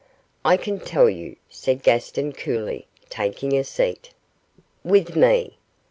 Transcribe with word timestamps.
'I 0.43 0.57
can 0.57 0.79
tell 0.79 1.07
you,' 1.07 1.35
said 1.47 1.83
Gaston, 1.83 2.33
coolly, 2.33 2.87
taking 3.11 3.55
a 3.55 3.63
seat. 3.63 4.09
'With 4.83 5.15
me. 5.15 5.59